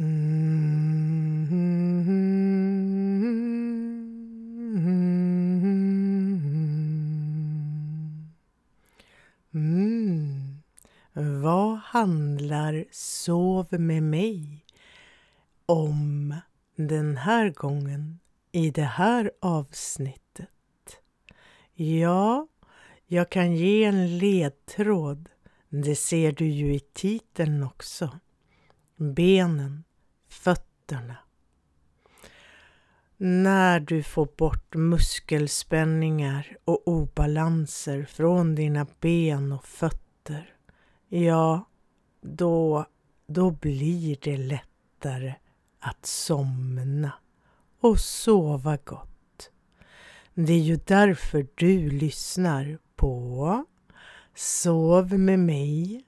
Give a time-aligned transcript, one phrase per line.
[0.00, 0.30] Mm.
[11.42, 14.64] Vad handlar Sov med mig
[15.66, 16.34] om
[16.76, 18.18] den här gången
[18.52, 20.48] i det här avsnittet?
[21.74, 22.46] Ja,
[23.06, 25.28] jag kan ge en ledtråd.
[25.68, 28.18] Det ser du ju i titeln också.
[28.96, 29.84] Benen,
[30.30, 31.16] fötterna.
[33.16, 40.54] När du får bort muskelspänningar och obalanser från dina ben och fötter,
[41.08, 41.68] ja,
[42.20, 42.86] då,
[43.26, 45.34] då blir det lättare
[45.78, 47.12] att somna
[47.80, 49.50] och sova gott.
[50.34, 53.64] Det är ju därför du lyssnar på
[54.34, 56.04] Sov med mig.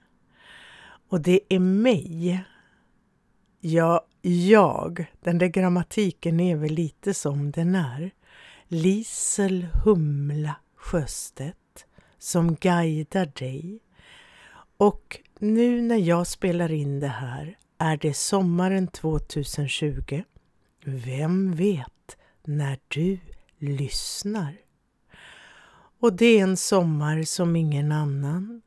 [1.09, 2.45] Och det är mig.
[3.65, 5.07] Ja, jag.
[5.21, 8.11] Den där grammatiken är väl lite som den är.
[8.69, 11.87] Lisel Humla Sjöstedt
[12.19, 13.79] som guidar dig.
[14.77, 20.23] Och nu när jag spelar in det här är det sommaren 2020.
[20.85, 23.19] Vem vet när du
[23.59, 24.57] lyssnar?
[26.01, 28.63] Och det är en sommar som ingen annan.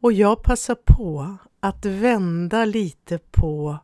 [0.00, 3.78] Och jag passar på att vända lite på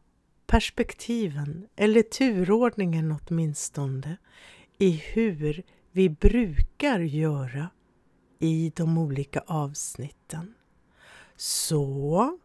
[0.52, 4.16] perspektiven, eller turordningen åtminstone,
[4.78, 7.70] i hur vi brukar göra
[8.38, 10.54] i de olika avsnitten.
[11.36, 12.38] Så,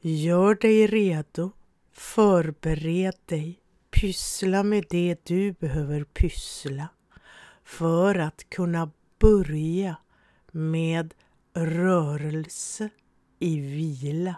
[0.00, 1.50] gör dig redo,
[1.92, 6.88] förbered dig, pyssla med det du behöver pyssla
[7.64, 9.96] för att kunna börja
[10.52, 11.14] med
[11.54, 12.88] rörelse
[13.38, 14.36] i vila.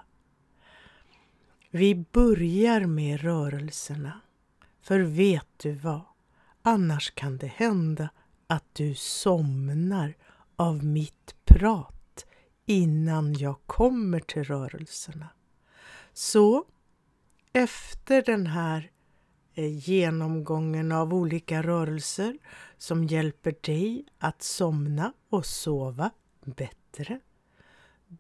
[1.71, 4.21] Vi börjar med rörelserna.
[4.81, 6.01] För vet du vad?
[6.63, 8.09] Annars kan det hända
[8.47, 10.15] att du somnar
[10.57, 12.27] av mitt prat
[12.67, 15.29] innan jag kommer till rörelserna.
[16.13, 16.65] Så
[17.53, 18.91] efter den här
[19.55, 22.39] eh, genomgången av olika rörelser
[22.79, 26.11] som hjälper dig att somna och sova
[26.45, 27.21] bättre.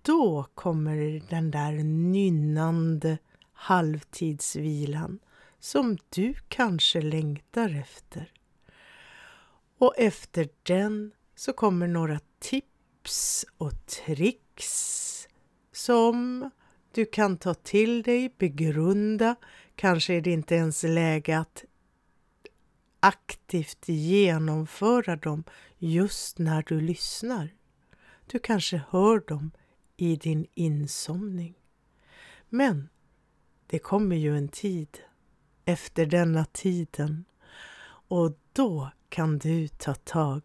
[0.03, 3.19] Då kommer den där nynnande
[3.58, 5.19] halvtidsvilan
[5.58, 8.32] som du kanske längtar efter.
[9.78, 15.28] Och efter den så kommer några tips och tricks
[15.72, 16.50] som
[16.92, 19.36] du kan ta till dig, begrunda.
[19.75, 21.64] Kanske är det inte ens läge att
[23.00, 25.44] aktivt genomföra dem
[25.78, 27.54] just när du lyssnar.
[28.26, 29.50] Du kanske hör dem
[29.96, 31.54] i din insomning.
[32.48, 32.88] Men
[33.71, 34.99] det kommer ju en tid
[35.65, 37.25] efter denna tiden
[38.09, 40.43] och då kan du ta tag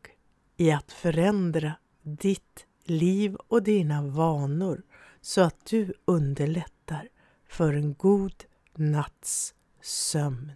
[0.58, 4.82] i att förändra ditt liv och dina vanor
[5.22, 7.10] så att du underlättar
[7.48, 8.44] för en god
[8.76, 10.52] natts sömn.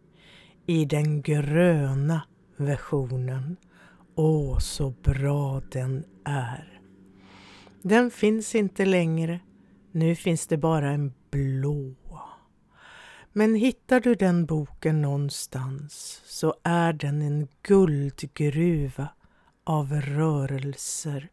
[0.66, 2.22] i den gröna
[2.58, 3.58] versionen.
[4.16, 6.82] Åh, så bra den är!
[7.82, 9.40] Den finns inte längre.
[9.92, 11.96] Nu finns det bara en blå.
[13.38, 19.08] Men hittar du den boken någonstans så är den en guldgruva
[19.64, 21.30] av rörelser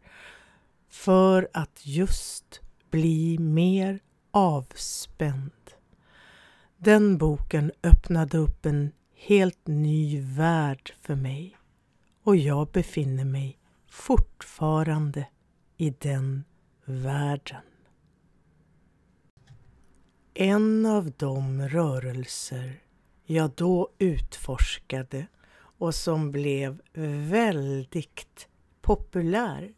[0.91, 2.61] för att just
[2.91, 4.01] bli mer
[4.31, 5.71] avspänd.
[6.77, 11.57] Den boken öppnade upp en helt ny värld för mig
[12.23, 13.59] och jag befinner mig
[13.91, 15.27] fortfarande
[15.77, 16.45] i den
[16.85, 17.63] världen.
[20.37, 22.83] En av de rörelser
[23.25, 25.27] jag då utforskade
[25.79, 26.83] och som blev
[27.29, 28.49] väldigt
[28.81, 29.75] populär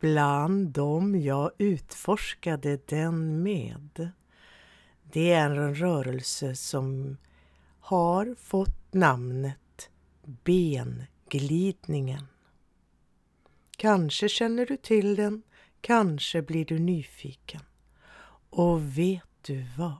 [0.00, 4.10] bland dem jag utforskade den med.
[5.12, 7.16] Det är en rörelse som
[7.80, 9.90] har fått namnet
[10.44, 12.26] benglidningen.
[13.76, 15.42] Kanske känner du till den,
[15.80, 17.62] kanske blir du nyfiken.
[18.50, 19.96] Och vet du vad?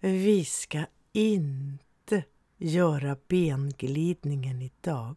[0.00, 2.24] Vi ska inte
[2.58, 5.16] göra benglidningen idag.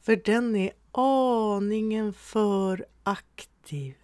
[0.00, 3.94] För den är aningen för aktiv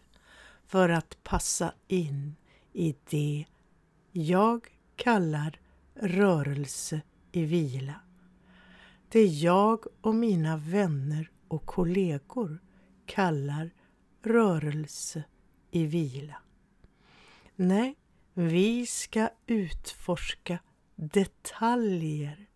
[0.67, 2.37] för att passa in
[2.73, 3.45] i det
[4.13, 4.67] jag
[4.97, 5.61] kallar
[5.95, 7.01] rörelse
[7.33, 7.95] i vila.
[9.09, 12.59] Det jag och mina vänner och kollegor
[13.07, 13.71] kallar
[14.23, 15.25] rörelse
[15.71, 16.37] i vila.
[17.57, 17.97] Nej,
[18.41, 20.59] vi ska utforska
[20.95, 22.47] detaljer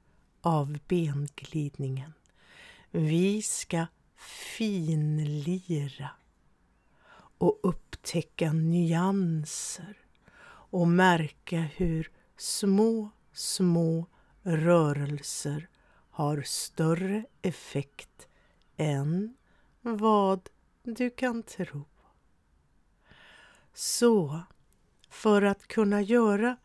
[0.41, 2.13] av benglidningen.
[2.91, 3.87] Vi ska
[4.57, 6.11] finlira
[7.39, 9.97] och upptäcka nyanser
[10.45, 14.07] och märka hur små, små
[14.43, 15.69] rörelser
[16.11, 18.29] har större effekt
[18.77, 19.37] än
[19.81, 20.49] vad
[20.83, 21.85] du kan tro.
[23.75, 24.43] Så
[25.13, 26.57] för att kunna göra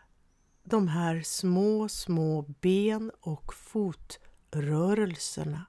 [0.63, 5.65] de här små, små ben och fotrörelserna,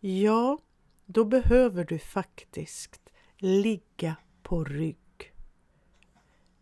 [0.00, 0.58] ja,
[1.06, 3.00] då behöver du faktiskt
[3.38, 5.32] ligga på rygg.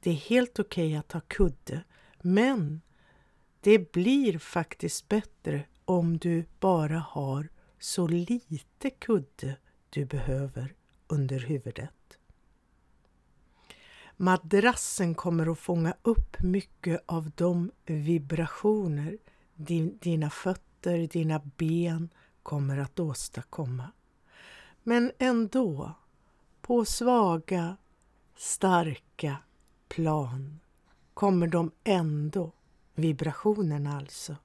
[0.01, 1.85] Det är helt okej okay att ha kudde,
[2.21, 2.81] men
[3.61, 7.49] det blir faktiskt bättre om du bara har
[7.79, 9.57] så lite kudde
[9.91, 10.75] du behöver
[11.07, 12.02] under huvudet.
[14.23, 19.19] Madrassen kommer att fånga upp mycket av de vibrationer
[20.01, 22.09] dina fötter, dina ben
[22.43, 23.93] kommer att åstadkomma.
[24.83, 25.93] Men ändå,
[26.61, 27.77] på svaga,
[28.37, 29.37] starka
[29.89, 30.61] plan
[31.15, 32.53] kommer de ändå,
[32.95, 34.37] vibrationerna alltså,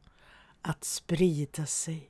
[0.61, 2.09] att sprida sig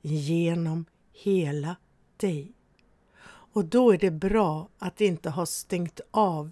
[0.00, 1.76] genom hela
[2.16, 2.52] dig.
[3.26, 6.50] Och då är det bra att inte ha stängt av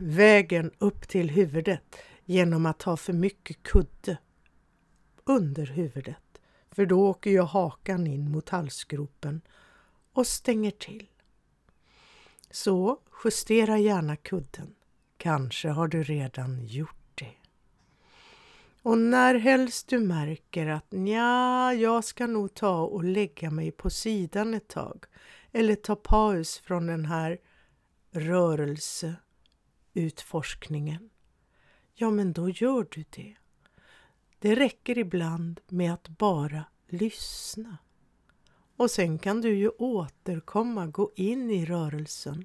[0.00, 4.18] vägen upp till huvudet genom att ha för mycket kudde
[5.24, 6.40] under huvudet.
[6.70, 9.40] För då åker ju hakan in mot halsgropen
[10.12, 11.06] och stänger till.
[12.50, 14.74] Så justera gärna kudden.
[15.16, 17.34] Kanske har du redan gjort det.
[18.82, 23.90] Och när helst du märker att ja, jag ska nog ta och lägga mig på
[23.90, 25.04] sidan ett tag
[25.52, 27.38] eller ta paus från den här
[28.10, 29.14] rörelse
[29.94, 31.10] utforskningen,
[31.94, 33.36] ja men då gör du det.
[34.38, 37.78] Det räcker ibland med att bara lyssna.
[38.76, 42.44] Och sen kan du ju återkomma, gå in i rörelsen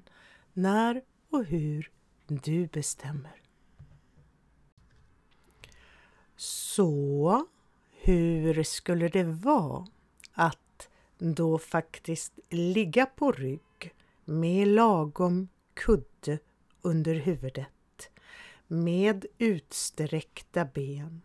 [0.52, 1.90] när och hur
[2.26, 3.42] du bestämmer.
[6.36, 7.46] Så
[7.90, 9.86] hur skulle det vara
[10.32, 10.88] att
[11.18, 13.94] då faktiskt ligga på rygg
[14.24, 16.15] med lagom kudde
[16.86, 18.10] under huvudet
[18.66, 21.22] med utsträckta ben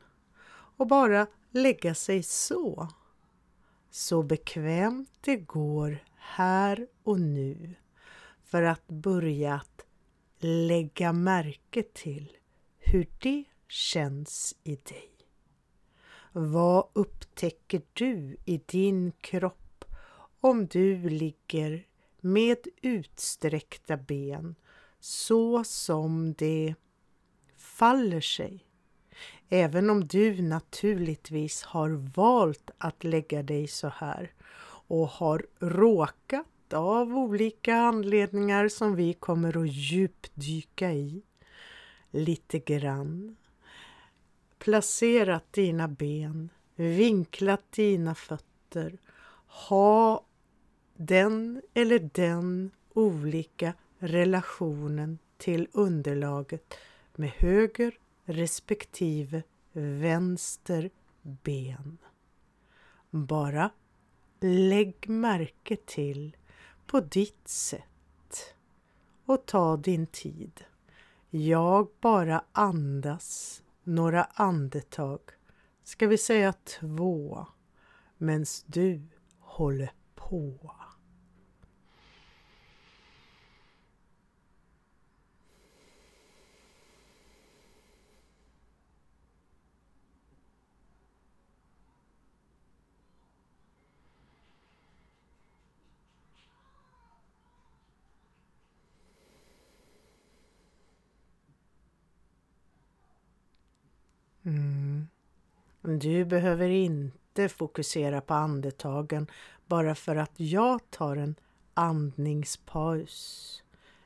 [0.77, 2.87] och bara lägga sig så.
[3.89, 7.75] Så bekvämt det går här och nu
[8.43, 9.85] för att börja att
[10.39, 12.37] lägga märke till
[12.77, 15.11] hur det känns i dig.
[16.31, 19.85] Vad upptäcker du i din kropp
[20.39, 21.87] om du ligger
[22.21, 24.55] med utsträckta ben
[25.01, 26.75] så som det
[27.57, 28.65] faller sig.
[29.49, 34.31] Även om du naturligtvis har valt att lägga dig så här
[34.87, 41.21] och har råkat av olika anledningar som vi kommer att djupdyka i
[42.11, 43.35] lite grann.
[44.57, 48.99] Placerat dina ben, vinklat dina fötter,
[49.45, 50.25] ha
[50.95, 56.73] den eller den olika relationen till underlaget
[57.15, 60.89] med höger respektive vänster
[61.21, 61.97] ben.
[63.09, 63.69] Bara
[64.39, 66.37] lägg märke till
[66.85, 68.55] på ditt sätt
[69.25, 70.63] och ta din tid.
[71.29, 75.19] Jag bara andas några andetag,
[75.83, 77.45] ska vi säga två,
[78.17, 79.01] medan du
[79.39, 80.75] håller på.
[104.45, 105.07] Mm.
[105.81, 109.27] Du behöver inte fokusera på andetagen
[109.65, 111.35] bara för att jag tar en
[111.73, 113.63] andningspaus,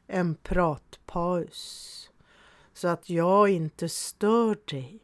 [0.08, 2.12] en pratpaus,
[2.74, 5.00] så att jag inte stör dig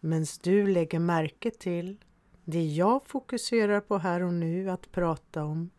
[0.00, 1.96] medan du lägger märke till
[2.44, 5.70] det jag fokuserar på här och nu att prata om,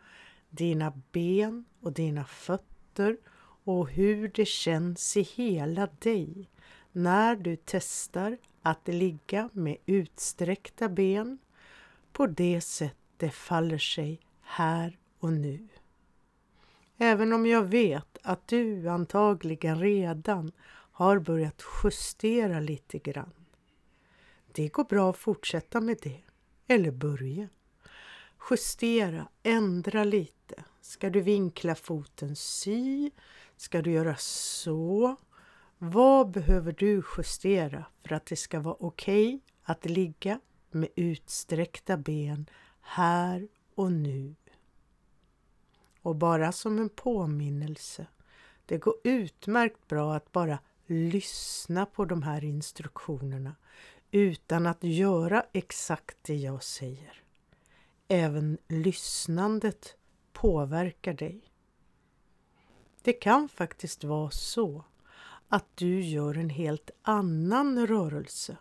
[0.50, 3.17] dina ben och dina fötter
[3.63, 6.50] och hur det känns i hela dig
[6.91, 11.38] när du testar att ligga med utsträckta ben
[12.12, 15.67] på det sätt det faller sig här och nu.
[16.98, 20.51] Även om jag vet att du antagligen redan
[20.91, 23.34] har börjat justera lite grann.
[24.51, 26.22] Det går bra att fortsätta med det,
[26.67, 27.50] eller börja.
[28.50, 30.63] Justera, ändra lite.
[30.82, 33.12] Ska du vinkla foten si?
[33.58, 35.15] Ska du göra så?
[35.85, 40.39] Vad behöver du justera för att det ska vara okej okay att ligga
[40.71, 42.49] med utsträckta ben
[42.81, 44.35] här och nu?
[46.01, 48.07] Och bara som en påminnelse,
[48.65, 53.55] det går utmärkt bra att bara lyssna på de här instruktionerna
[54.11, 57.23] utan att göra exakt det jag säger.
[58.07, 59.95] Även lyssnandet
[60.33, 61.41] påverkar dig.
[63.01, 64.83] Det kan faktiskt vara så
[65.53, 68.57] att du gör en helt annan rörelse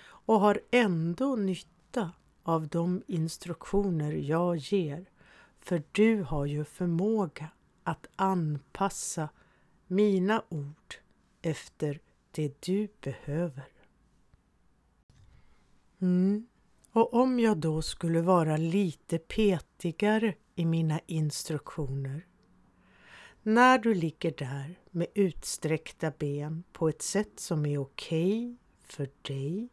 [0.00, 5.10] och har ändå nytta av de instruktioner jag ger
[5.58, 7.48] för du har ju förmåga
[7.82, 9.28] att anpassa
[9.86, 10.94] mina ord
[11.42, 13.68] efter det du behöver.
[15.98, 16.46] Mm.
[16.92, 22.27] Och om jag då skulle vara lite petigare i mina instruktioner.
[23.48, 29.10] När du ligger där med utsträckta ben på ett sätt som är okej okay för
[29.22, 29.68] dig.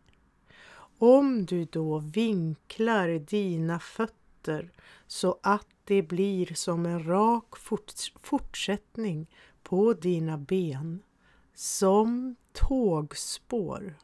[0.97, 4.71] Om du då vinklar dina fötter
[5.07, 9.27] så att det blir som en rak forts fortsättning
[9.63, 11.03] på dina ben,
[11.53, 13.95] som tågspår.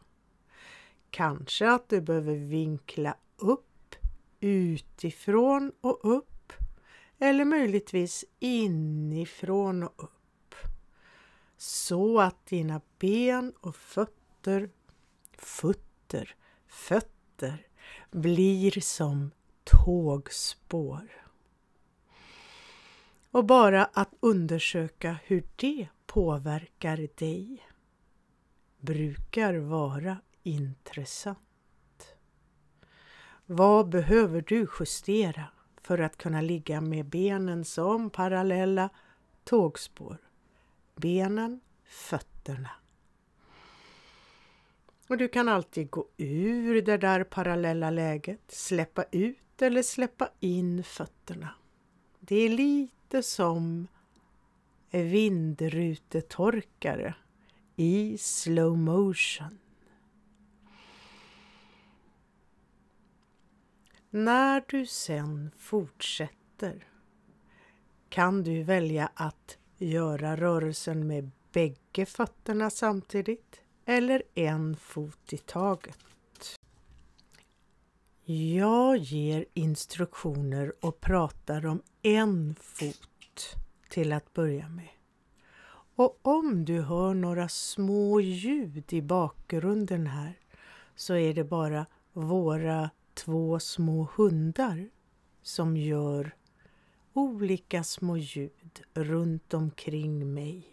[1.09, 3.95] Kanske att du behöver vinkla upp,
[4.39, 6.30] utifrån och upp
[7.23, 10.55] eller möjligtvis inifrån och upp.
[11.57, 14.69] Så att dina ben och fötter,
[15.37, 16.35] fötter,
[16.67, 17.67] fötter
[18.11, 19.31] blir som
[19.63, 21.27] tågspår.
[23.31, 27.67] Och bara att undersöka hur det påverkar dig
[28.79, 32.15] brukar vara intressant.
[33.45, 35.47] Vad behöver du justera
[35.81, 38.89] för att kunna ligga med benen som parallella
[39.43, 40.17] tågspår?
[40.95, 42.69] Benen, fötterna.
[45.07, 50.83] Och du kan alltid gå ur det där parallella läget, släppa ut eller släppa in
[50.83, 51.49] fötterna.
[52.19, 53.87] Det är lite som
[54.91, 57.13] vindrutetorkare
[57.75, 59.60] i slow motion.
[64.13, 66.87] När du sen fortsätter
[68.09, 75.97] kan du välja att göra rörelsen med bägge fötterna samtidigt eller en fot i taget.
[78.55, 83.55] Jag ger instruktioner och pratar om en fot
[83.89, 84.89] till att börja med.
[85.95, 90.39] Och om du hör några små ljud i bakgrunden här
[90.95, 94.89] så är det bara våra två små hundar
[95.41, 96.35] som gör
[97.13, 100.67] olika små ljud runt omkring mig.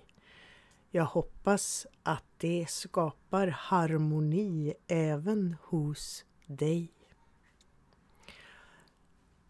[0.91, 6.93] Jag hoppas att det skapar harmoni även hos dig.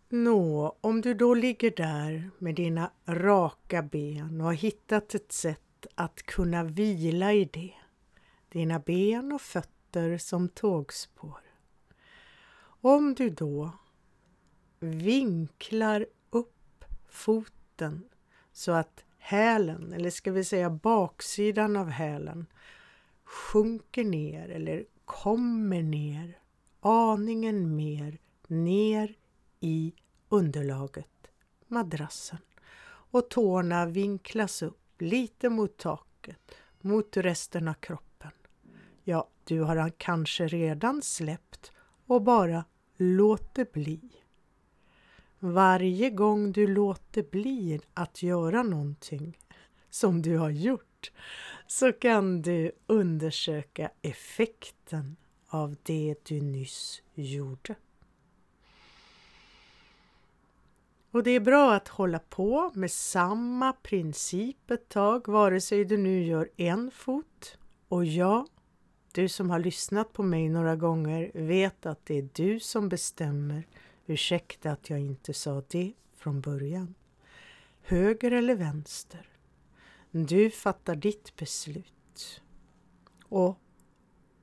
[0.09, 5.87] Nå, om du då ligger där med dina raka ben och har hittat ett sätt
[5.95, 7.75] att kunna vila i det,
[8.49, 11.48] dina ben och fötter som tågspår.
[12.81, 13.71] Om du då
[14.81, 18.09] vinklar upp foten
[18.53, 22.47] så att hälen, eller ska vi säga baksidan av hälen,
[23.25, 26.39] sjunker ner eller kommer ner
[26.81, 29.15] aningen mer ner
[29.61, 29.95] i
[30.29, 31.31] underlaget,
[31.67, 32.39] madrassen
[33.11, 38.31] och tårna vinklas upp lite mot taket, mot resten av kroppen.
[39.05, 41.73] Ja, du har kanske redan släppt
[42.09, 42.65] och bara
[42.97, 44.00] låter bli.
[45.38, 49.38] Varje gång du låter bli att göra någonting
[49.91, 51.12] som du har gjort
[51.67, 55.17] så kan du undersöka effekten
[55.49, 57.75] av det du nyss gjorde.
[61.11, 65.97] Och det är bra att hålla på med samma princip ett tag, vare sig du
[65.97, 67.59] nu gör en fot.
[67.88, 68.47] Och ja,
[69.12, 73.67] du som har lyssnat på mig några gånger vet att det är du som bestämmer.
[74.07, 76.95] Ursäkta att jag inte sa det från början.
[77.83, 79.29] Höger eller vänster?
[80.11, 82.43] Du fattar ditt beslut.
[83.29, 83.59] Och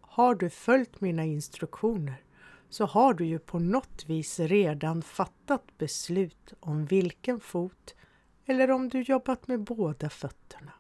[0.02, 2.24] har du följt mina instruktioner
[2.70, 7.96] så har du ju på något vis redan fattat beslut om vilken fot
[8.46, 10.72] eller om du jobbat med båda fötterna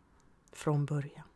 [0.51, 1.27] från början.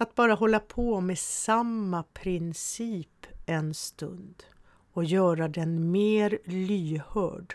[0.00, 4.44] Att bara hålla på med samma princip en stund
[4.92, 7.54] och göra den mer lyhörd.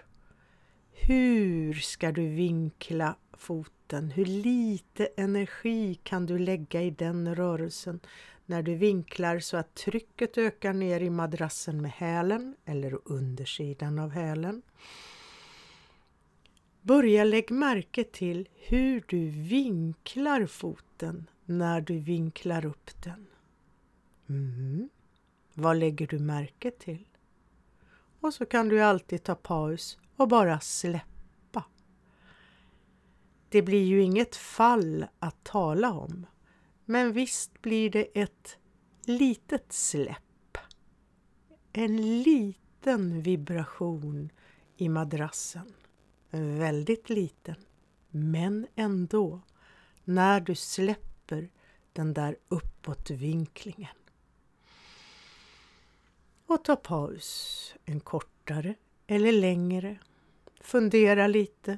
[0.91, 4.12] Hur ska du vinkla foten?
[4.12, 8.00] Hur lite energi kan du lägga i den rörelsen
[8.45, 14.09] när du vinklar så att trycket ökar ner i madrassen med hälen eller undersidan av
[14.09, 14.62] hälen?
[16.81, 23.27] Börja lägg märke till hur du vinklar foten när du vinklar upp den.
[24.29, 24.89] Mm.
[25.53, 27.05] Vad lägger du märke till?
[28.19, 31.63] Och så kan du alltid ta paus och bara släppa.
[33.50, 36.25] Det blir ju inget fall att tala om,
[36.85, 38.57] men visst blir det ett
[39.05, 40.57] litet släpp.
[41.73, 44.29] En liten vibration
[44.77, 45.73] i madrassen.
[46.29, 47.55] Väldigt liten,
[48.09, 49.41] men ändå.
[50.03, 51.12] När du släpper
[51.93, 53.95] den där uppåtvinklingen.
[56.45, 58.75] Och ta paus, en kortare
[59.07, 59.99] eller längre.
[60.61, 61.77] Fundera lite.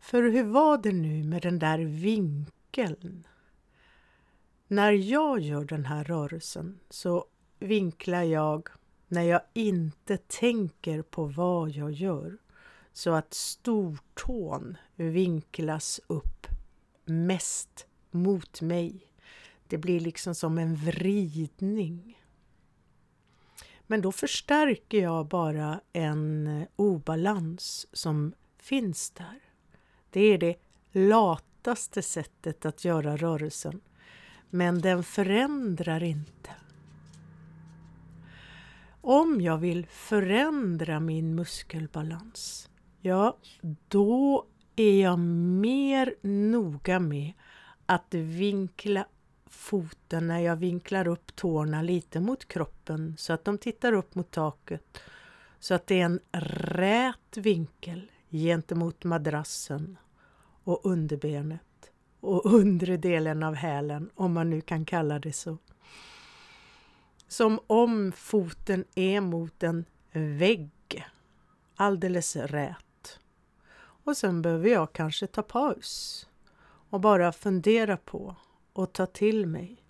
[0.00, 3.26] För hur var det nu med den där vinkeln?
[4.66, 7.26] När jag gör den här rörelsen så
[7.58, 8.68] vinklar jag
[9.08, 12.38] när jag inte tänker på vad jag gör
[12.92, 16.46] så att stortån vinklas upp
[17.04, 19.06] mest mot mig.
[19.66, 22.22] Det blir liksom som en vridning.
[23.86, 29.40] Men då förstärker jag bara en eh, obalans som finns där.
[30.10, 30.56] Det är det
[30.92, 33.80] lataste sättet att göra rörelsen.
[34.50, 36.50] Men den förändrar inte.
[39.00, 43.36] Om jag vill förändra min muskelbalans, ja,
[43.88, 47.32] då är jag mer noga med
[47.90, 49.06] att vinkla
[49.46, 54.30] foten när jag vinklar upp tårna lite mot kroppen så att de tittar upp mot
[54.30, 54.98] taket.
[55.58, 59.98] Så att det är en rät vinkel gentemot madrassen
[60.64, 65.58] och underbenet och undre delen av hälen, om man nu kan kalla det så.
[67.28, 71.06] Som om foten är mot en vägg,
[71.76, 73.18] alldeles rät.
[73.78, 76.27] Och sen behöver jag kanske ta paus
[76.90, 78.36] och bara fundera på
[78.72, 79.84] och ta till mig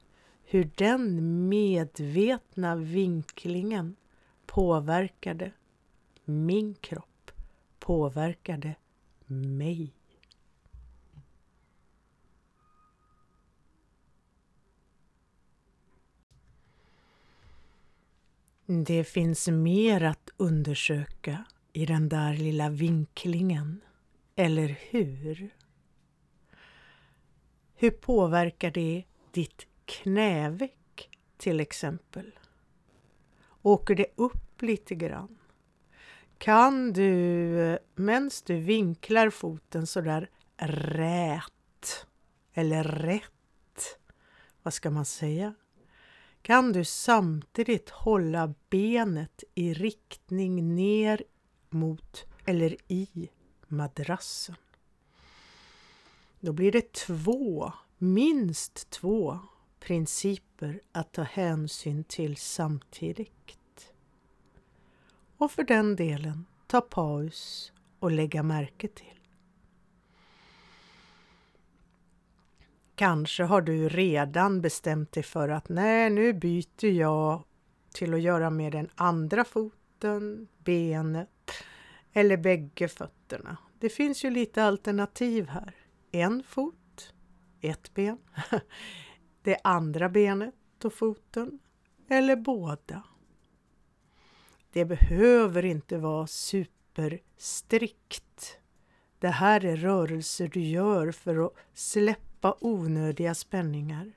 [0.45, 3.97] hur den medvetna vinklingen
[4.47, 5.53] påverkade
[6.25, 7.31] min kropp,
[7.79, 8.75] påverkade
[9.27, 9.95] mig.
[18.67, 23.81] Det finns mer att undersöka i den där lilla vinklingen,
[24.37, 25.58] eller hur?
[27.81, 32.39] Hur påverkar det ditt knäveck till exempel?
[33.63, 35.39] Åker det upp lite grann?
[36.39, 42.07] Kan du, medan du vinklar foten sådär rät
[42.53, 43.99] eller rätt,
[44.63, 45.55] vad ska man säga?
[46.43, 51.23] Kan du samtidigt hålla benet i riktning ner
[51.71, 53.29] mot eller i
[53.69, 54.57] madrassen?
[56.41, 59.39] Då blir det två, minst två
[59.81, 63.93] principer att ta hänsyn till samtidigt.
[65.37, 69.21] Och för den delen ta paus och lägga märke till.
[72.95, 77.43] Kanske har du redan bestämt dig för att nej, nu byter jag
[77.95, 81.53] till att göra med den andra foten, benet
[82.13, 83.57] eller bägge fötterna.
[83.79, 85.78] Det finns ju lite alternativ här
[86.13, 87.15] en fot,
[87.61, 88.19] ett ben,
[89.43, 91.59] det andra benet och foten
[92.09, 93.03] eller båda.
[94.73, 98.59] Det behöver inte vara superstrikt.
[99.19, 104.13] Det här är rörelser du gör för att släppa onödiga spänningar.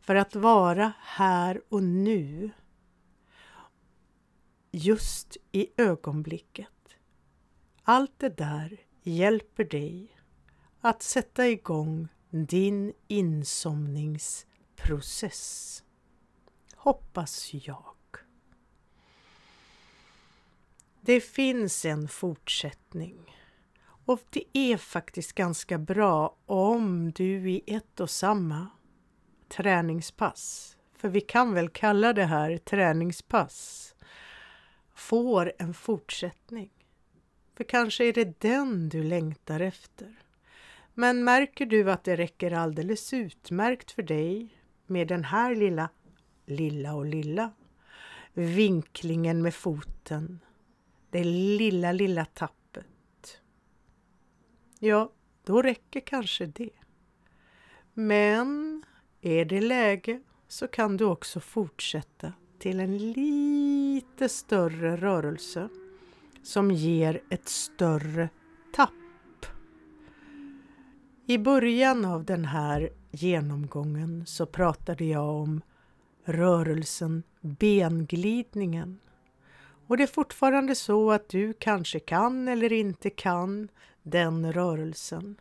[0.00, 2.50] För att vara här och nu.
[4.70, 6.68] Just i ögonblicket.
[7.82, 10.16] Allt det där hjälper dig
[10.84, 15.84] att sätta igång din insomningsprocess.
[16.76, 17.94] Hoppas jag.
[21.00, 23.38] Det finns en fortsättning.
[24.04, 28.66] Och det är faktiskt ganska bra om du i ett och samma
[29.48, 33.94] träningspass, för vi kan väl kalla det här träningspass,
[34.94, 36.70] får en fortsättning.
[37.54, 40.21] För kanske är det den du längtar efter.
[40.94, 45.88] Men märker du att det räcker alldeles utmärkt för dig med den här lilla,
[46.46, 47.52] lilla och lilla
[48.32, 50.40] vinklingen med foten,
[51.10, 53.40] det lilla, lilla tappet.
[54.78, 55.12] Ja,
[55.44, 56.70] då räcker kanske det.
[57.94, 58.82] Men
[59.20, 65.68] är det läge så kan du också fortsätta till en lite större rörelse
[66.42, 68.28] som ger ett större
[68.72, 69.01] tapp.
[71.32, 75.60] I början av den här genomgången så pratade jag om
[76.24, 79.00] rörelsen benglidningen.
[79.86, 83.68] Och det är fortfarande så att du kanske kan eller inte kan
[84.02, 85.40] den rörelsen.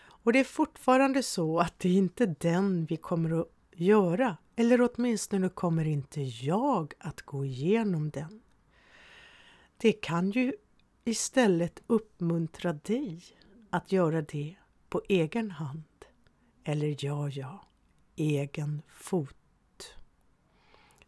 [0.00, 4.90] Och det är fortfarande så att det är inte den vi kommer att göra, eller
[4.90, 8.40] åtminstone kommer inte jag att gå igenom den.
[9.76, 10.52] Det kan ju
[11.04, 13.22] istället uppmuntra dig
[13.70, 14.56] att göra det
[14.88, 15.84] på egen hand.
[16.64, 17.64] Eller ja, ja,
[18.16, 19.94] egen fot.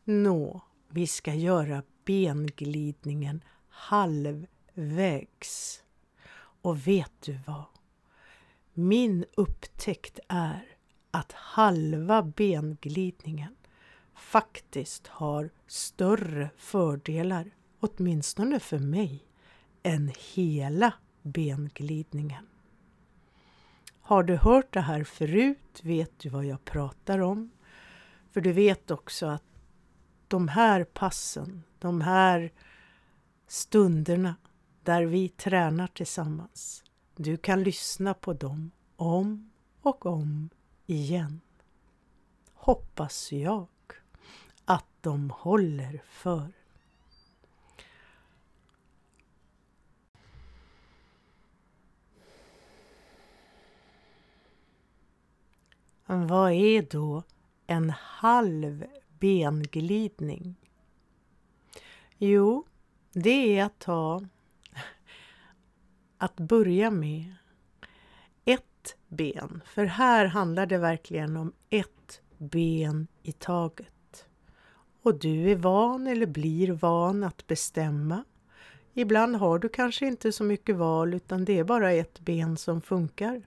[0.04, 4.62] Nå, vi ska göra benglidningen halvvägs.
[6.62, 7.64] Och vet du vad?
[8.74, 10.76] Min upptäckt är
[11.10, 13.56] att halva benglidningen
[14.14, 19.24] faktiskt har större fördelar, åtminstone för mig,
[19.82, 22.49] än hela benglidningen.
[24.10, 27.50] Har du hört det här förut vet du vad jag pratar om.
[28.30, 29.42] För du vet också att
[30.28, 32.52] de här passen, de här
[33.46, 34.36] stunderna
[34.82, 36.84] där vi tränar tillsammans,
[37.16, 39.50] du kan lyssna på dem om
[39.82, 40.50] och om
[40.86, 41.40] igen.
[42.52, 43.68] Hoppas jag
[44.64, 46.52] att de håller för.
[56.12, 57.22] Vad är då
[57.66, 58.84] en halv
[59.18, 60.56] benglidning?
[62.18, 62.66] Jo,
[63.12, 64.22] det är att ta
[66.18, 67.34] att börja med
[68.44, 69.62] ett ben.
[69.66, 74.26] För här handlar det verkligen om ett ben i taget.
[75.02, 78.24] Och du är van eller blir van att bestämma.
[78.94, 82.80] Ibland har du kanske inte så mycket val utan det är bara ett ben som
[82.80, 83.42] funkar.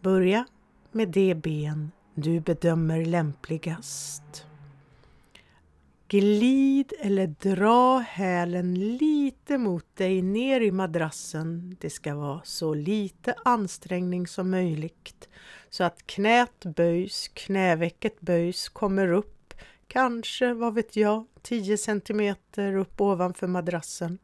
[0.00, 0.46] Börja
[0.96, 4.46] med det ben du bedömer lämpligast.
[6.08, 11.76] Glid eller dra hälen lite mot dig ner i madrassen.
[11.80, 15.28] Det ska vara så lite ansträngning som möjligt
[15.70, 19.54] så att knät böjs, knävecket böjs, kommer upp,
[19.86, 24.18] kanske, vad vet jag, 10 centimeter upp ovanför madrassen.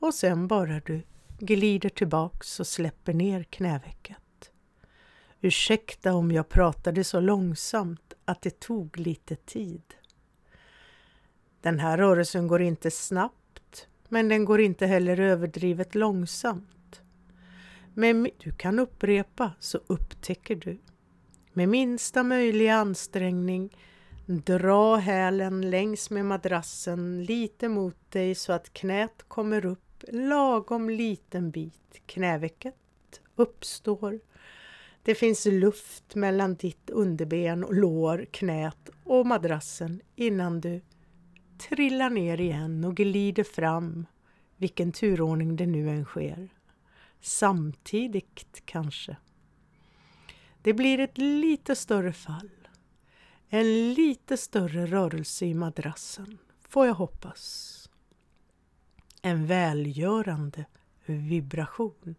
[0.00, 1.02] Och sen bara du
[1.38, 4.21] glider tillbaks och släpper ner knävecket.
[5.44, 9.82] Ursäkta om jag pratade så långsamt att det tog lite tid.
[11.60, 17.00] Den här rörelsen går inte snabbt, men den går inte heller överdrivet långsamt.
[17.94, 20.78] Men du kan upprepa så upptäcker du.
[21.52, 23.76] Med minsta möjliga ansträngning
[24.26, 31.50] dra hälen längs med madrassen lite mot dig så att knät kommer upp lagom liten
[31.50, 32.00] bit.
[32.06, 32.74] Knävecket
[33.36, 34.20] uppstår
[35.02, 40.80] det finns luft mellan ditt underben och lår, knät och madrassen innan du
[41.58, 44.06] trillar ner igen och glider fram,
[44.56, 46.48] vilken turordning det nu än sker.
[47.20, 49.16] Samtidigt kanske.
[50.62, 52.50] Det blir ett lite större fall.
[53.48, 56.38] En lite större rörelse i madrassen,
[56.68, 57.90] får jag hoppas.
[59.22, 60.64] En välgörande
[61.06, 62.14] vibration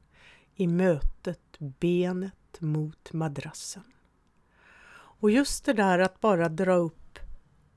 [0.55, 3.83] i mötet benet mot madrassen.
[4.95, 7.19] Och just det där att bara dra upp,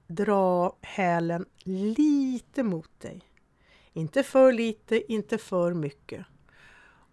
[0.07, 3.21] dra hälen lite mot dig.
[3.93, 6.27] Inte för lite, inte för mycket.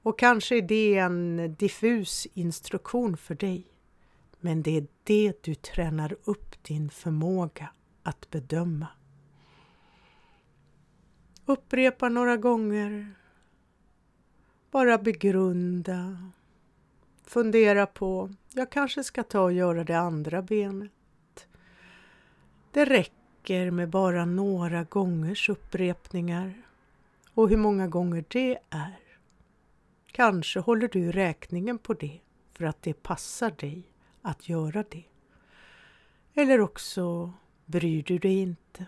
[0.01, 3.67] Och kanske är det en diffus instruktion för dig.
[4.39, 7.69] Men det är det du tränar upp din förmåga
[8.03, 8.87] att bedöma.
[11.45, 13.15] Upprepa några gånger.
[14.71, 16.31] Bara begrunda
[17.25, 20.91] fundera på, jag kanske ska ta och göra det andra benet.
[22.71, 26.53] Det räcker med bara några gångers upprepningar
[27.33, 28.99] och hur många gånger det är.
[30.11, 32.19] Kanske håller du räkningen på det
[32.53, 33.83] för att det passar dig
[34.21, 35.03] att göra det.
[36.33, 37.33] Eller också
[37.65, 38.85] bryr du dig inte.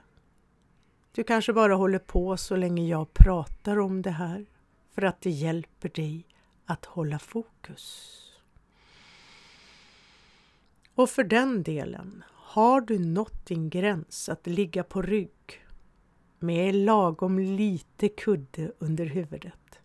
[1.11, 4.45] Du kanske bara håller på så länge jag pratar om det här
[4.91, 6.25] för att det hjälper dig
[6.65, 8.21] att hålla fokus.
[10.95, 15.65] Och för den delen, har du nått din gräns att ligga på rygg
[16.39, 19.79] med lagom lite kudde under huvudet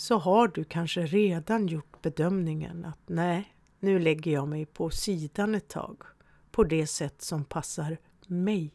[0.00, 5.54] så har du kanske redan gjort bedömningen att nej, nu lägger jag mig på sidan
[5.54, 6.02] ett tag
[6.50, 8.74] på det sätt som passar mig.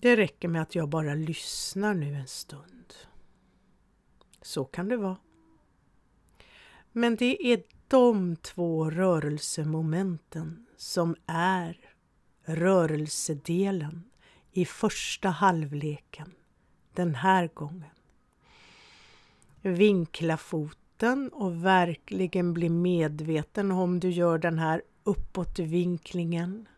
[0.00, 2.81] Det räcker med att jag bara lyssnar nu en stund.
[4.42, 5.16] Så kan det vara.
[6.92, 11.76] Men det är de två rörelsemomenten som är
[12.44, 14.02] rörelsedelen
[14.52, 16.32] i första halvleken
[16.94, 17.90] den här gången.
[19.60, 26.68] Vinkla foten och verkligen bli medveten om du gör den här uppåtvinklingen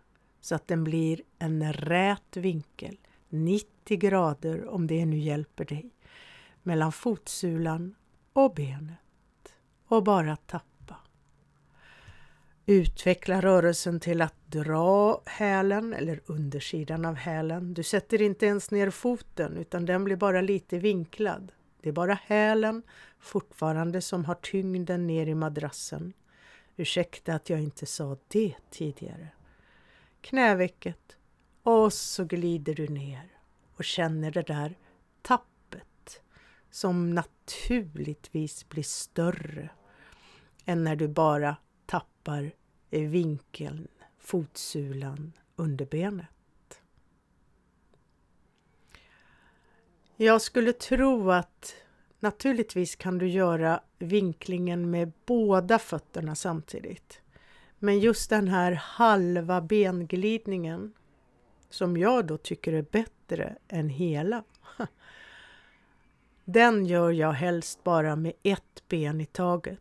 [0.41, 2.97] så att den blir en rät vinkel,
[3.29, 5.91] 90 grader om det nu hjälper dig,
[6.65, 7.95] mellan fotsulan
[8.33, 8.99] och benet.
[9.87, 10.97] Och bara tappa.
[12.67, 17.75] Utveckla rörelsen till att dra hälen eller undersidan av hälen.
[17.75, 21.53] Du sätter inte ens ner foten utan den blir bara lite vinklad.
[21.81, 22.83] Det är bara hälen
[23.19, 26.13] fortfarande som har tyngden ner i madrassen.
[26.77, 29.29] Ursäkta att jag inte sa det tidigare.
[30.21, 31.17] Knävecket
[31.63, 33.33] och så glider du ner
[33.77, 34.75] och känner det där
[35.23, 35.47] tapp
[36.75, 39.69] som naturligtvis blir större
[40.65, 41.57] än när du bara
[41.87, 42.53] tappar
[42.91, 46.81] eh, vinkeln, fotsulan, under benet.
[50.17, 51.75] Jag skulle tro att
[52.21, 57.21] Naturligtvis kan du göra vinklingen med båda fötterna samtidigt.
[57.79, 60.93] Men just den här halva benglidningen
[61.71, 64.45] som jag då tycker är bättre än hela.
[66.45, 69.81] Den gör jag helst bara med ett ben i taget.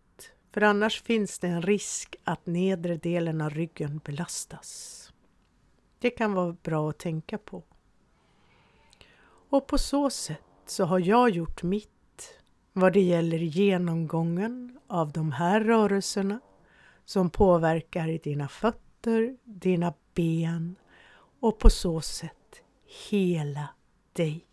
[0.53, 4.99] För annars finns det en risk att nedre delen av ryggen belastas.
[5.99, 7.63] Det kan vara bra att tänka på.
[9.49, 11.89] Och på så sätt så har jag gjort mitt
[12.73, 16.39] vad det gäller genomgången av de här rörelserna
[17.05, 20.75] som påverkar dina fötter, dina ben
[21.39, 22.61] och på så sätt
[23.09, 23.69] hela
[24.13, 24.45] dig.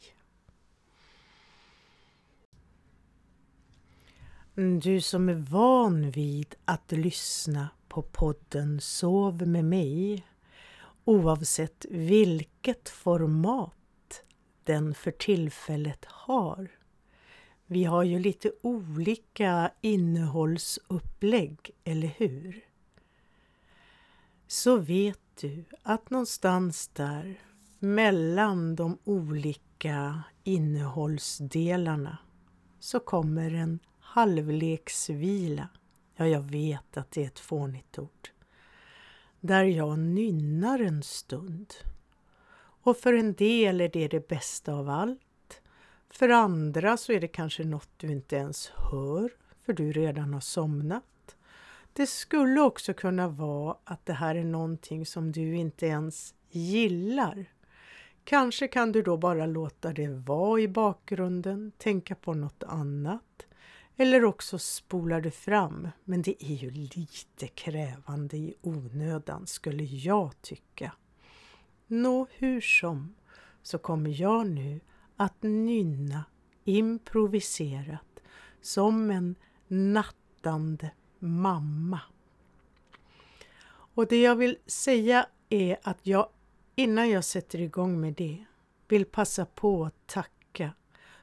[4.56, 10.26] Mm, du som är van vid att lyssna på podden Sov med mig
[11.04, 14.22] oavsett vilket format
[14.64, 16.68] den för tillfället har
[17.72, 22.64] vi har ju lite olika innehållsupplägg, eller hur?
[24.46, 27.40] Så vet du att någonstans där
[27.78, 32.18] mellan de olika innehållsdelarna
[32.80, 33.78] så kommer en
[34.10, 35.68] halvleksvila.
[36.16, 38.28] Ja, jag vet att det är ett fånigt ord.
[39.40, 41.74] Där jag nynnar en stund.
[42.82, 45.60] Och för en del är det det bästa av allt.
[46.10, 49.30] För andra så är det kanske något du inte ens hör
[49.62, 51.36] för du redan har somnat.
[51.92, 57.46] Det skulle också kunna vara att det här är någonting som du inte ens gillar.
[58.24, 63.22] Kanske kan du då bara låta det vara i bakgrunden, tänka på något annat.
[64.00, 70.42] Eller också spolar du fram, men det är ju lite krävande i onödan skulle jag
[70.42, 70.92] tycka.
[71.86, 73.14] Nå, hur som,
[73.62, 74.80] så kommer jag nu
[75.16, 76.24] att nynna
[76.64, 78.20] improviserat
[78.60, 79.34] som en
[79.68, 82.00] nattande mamma.
[83.70, 86.28] Och det jag vill säga är att jag
[86.74, 88.44] innan jag sätter igång med det
[88.88, 90.72] vill passa på att tacka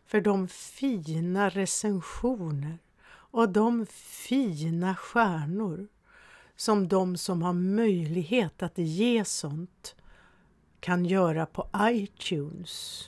[0.08, 2.78] för de fina recensioner
[3.10, 5.88] och de fina stjärnor
[6.56, 9.96] som de som har möjlighet att ge sånt
[10.80, 13.04] kan göra på iTunes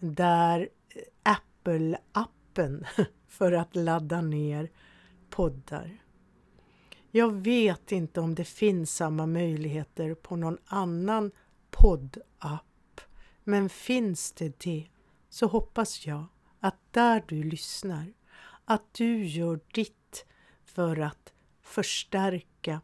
[0.00, 0.68] där
[1.24, 2.86] eh, Apple-appen
[3.28, 4.70] för att ladda ner
[5.30, 5.98] poddar.
[7.10, 11.30] Jag vet inte om det finns samma möjligheter på någon annan
[11.70, 13.00] poddapp,
[13.44, 14.86] men finns det det
[15.36, 16.24] så hoppas jag
[16.60, 18.12] att där du lyssnar,
[18.64, 20.26] att du gör ditt
[20.64, 22.80] för att förstärka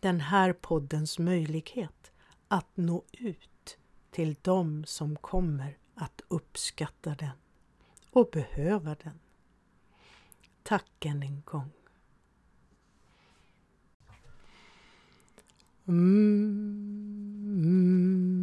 [0.00, 2.12] den här poddens möjlighet
[2.48, 3.78] att nå ut
[4.10, 7.36] till dem som kommer att uppskatta den
[8.10, 9.20] och behöva den.
[10.62, 11.70] Tack än en gång.
[15.86, 16.88] Mm,
[17.64, 18.37] mm,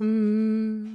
[0.00, 0.88] mm,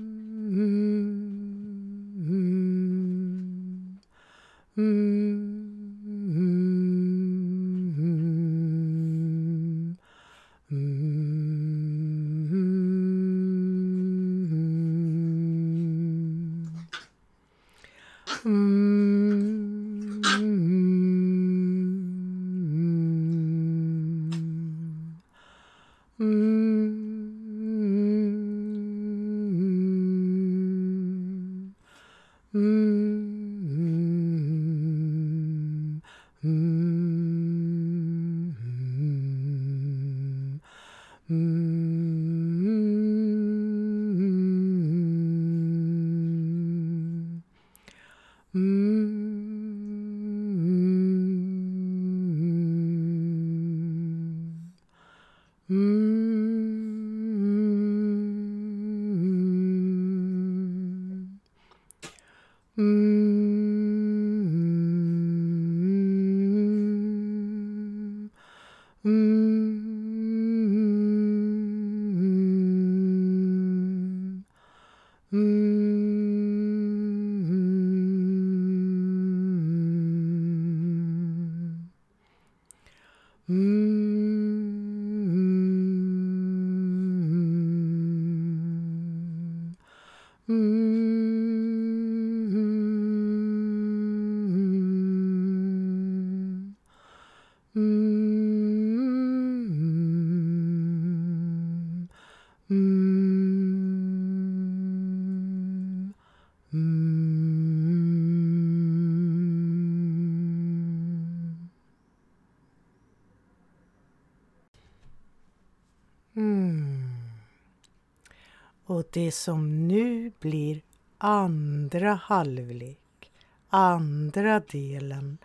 [118.85, 120.81] Och det som nu blir
[121.17, 123.31] andra halvlek,
[123.69, 125.37] andra delen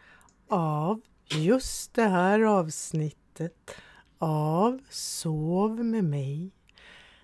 [0.48, 3.70] av just det här avsnittet
[4.18, 6.50] av Sov med mig,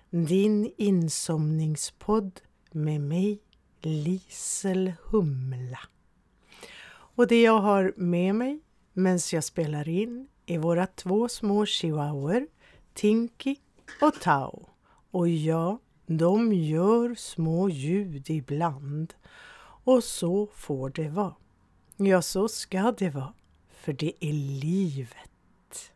[0.09, 3.39] din insomningspodd med mig,
[3.81, 5.79] Lisel Humla.
[6.87, 8.59] Och det jag har med mig
[8.93, 12.47] medan jag spelar in är våra två små chihuahuor,
[12.93, 13.55] Tinky
[14.01, 14.69] och Tao.
[15.11, 19.13] Och jag de gör små ljud ibland
[19.83, 21.35] och så får det vara.
[21.95, 23.33] Ja, så ska det vara,
[23.69, 25.91] för det är livet.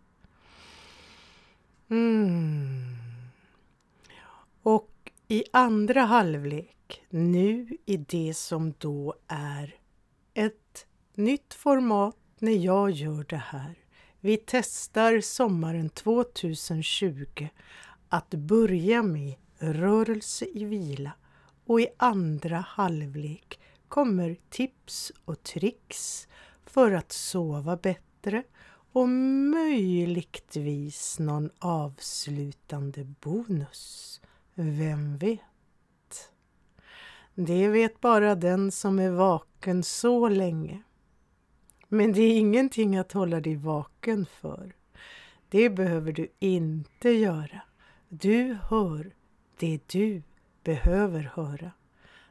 [1.89, 2.95] Mm.
[4.61, 9.75] Och i andra halvlek, nu i det som då är
[10.33, 13.75] ett nytt format när jag gör det här.
[14.19, 17.47] Vi testar sommaren 2020
[18.09, 21.11] att börja med rörelse i vila
[21.65, 26.27] och i andra halvlek kommer tips och tricks
[26.65, 28.43] för att sova bättre
[28.91, 29.09] och
[29.49, 34.21] möjligtvis någon avslutande bonus.
[34.53, 35.39] Vem vet?
[37.35, 40.83] Det vet bara den som är vaken så länge.
[41.87, 44.75] Men det är ingenting att hålla dig vaken för.
[45.49, 47.61] Det behöver du inte göra.
[48.09, 49.13] Du hör
[49.59, 50.23] det du
[50.63, 51.71] behöver höra.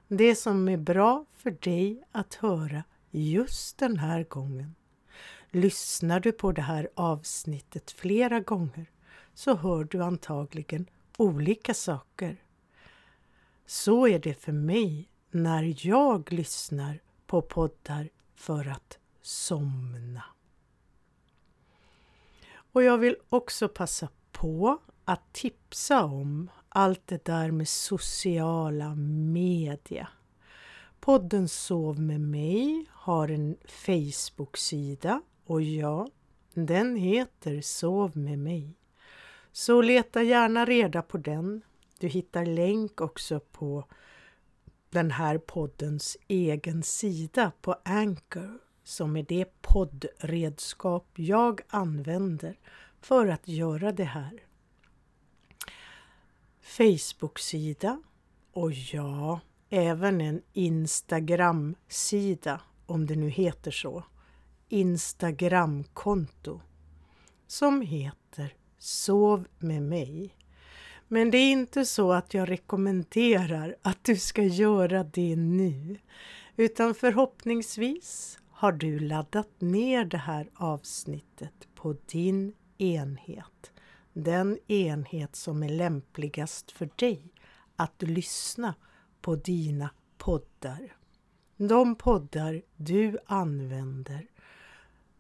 [0.09, 4.75] Det som är bra för dig att höra just den här gången.
[5.51, 8.87] Lyssnar du på det här avsnittet flera gånger
[9.35, 10.87] så hör du antagligen
[11.17, 12.37] olika saker.
[13.67, 20.25] Så är det för mig när jag lyssnar på poddar för att somna.
[22.73, 28.95] Och jag vill också passa på att tipsa om allt det där med sociala
[29.35, 30.09] media.
[31.01, 36.09] Podden Sov med mig har en Facebook-sida och ja,
[36.55, 38.75] den heter Sov med mig.
[39.53, 41.63] Så leta gärna reda på den.
[41.99, 43.85] Du hittar länk också på
[44.91, 52.59] den här poddens egen sida på Anchor som är det poddredskap jag använder
[53.01, 54.48] för att göra det här.
[56.69, 58.03] Facebook-sida
[58.53, 59.41] och ja,
[59.71, 64.05] även en Instagram-sida, om det nu heter så,
[64.69, 66.61] Instagramkonto
[67.47, 70.35] som heter Sov med mig.
[71.09, 75.99] Men det är inte så att jag rekommenderar att du ska göra det nu,
[76.57, 83.73] utan förhoppningsvis har du laddat ner det här avsnittet på din enhet.
[84.21, 87.33] Den enhet som är lämpligast för dig
[87.77, 88.75] att lyssna
[89.21, 90.97] på dina poddar.
[91.57, 94.27] De poddar du använder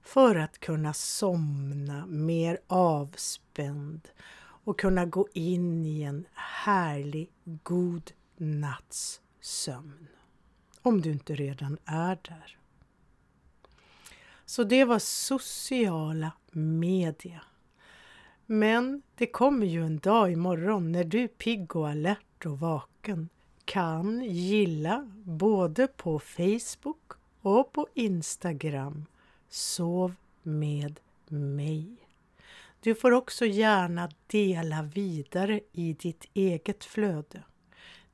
[0.02, 4.08] för att kunna somna mer avspänd
[4.64, 10.08] och kunna gå in i en härlig, god natts sömn.
[10.82, 12.58] Om du inte redan är där.
[14.44, 17.42] Så det var sociala media.
[18.50, 23.28] Men det kommer ju en dag imorgon när du pigg och alert och vaken
[23.64, 29.04] kan gilla både på Facebook och på Instagram
[29.48, 31.96] Sov med mig.
[32.80, 37.42] Du får också gärna dela vidare i ditt eget flöde.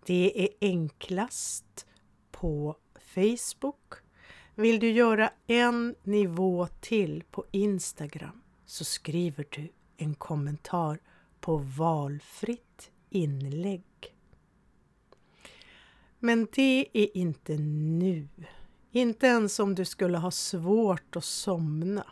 [0.07, 1.87] Det är enklast
[2.31, 2.77] på
[3.15, 3.95] Facebook.
[4.55, 10.99] Vill du göra en nivå till på Instagram så skriver du en kommentar
[11.41, 13.85] på valfritt inlägg.
[16.19, 18.29] Men det är inte nu.
[18.91, 22.07] Inte ens om du skulle ha svårt att somna.